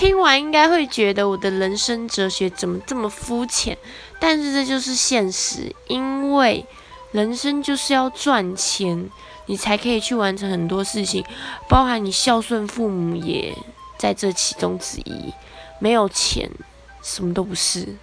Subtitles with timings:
[0.00, 3.76] 听完应该会觉得我的人生哲学怎么这么肤浅
[4.18, 6.64] 但是这就是现实因为
[7.12, 9.10] 人生就是要赚钱
[9.44, 11.22] 你才可以去完成很多事情
[11.68, 13.54] 包含你孝顺父母也
[13.98, 15.34] 在这其中之一
[15.78, 16.50] 没有钱
[17.02, 17.98] 什么都不是。